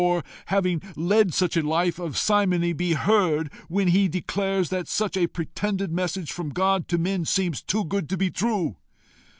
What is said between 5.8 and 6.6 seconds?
message from